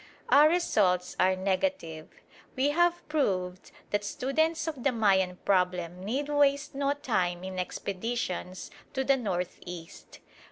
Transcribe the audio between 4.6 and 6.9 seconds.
of the Mayan problem need waste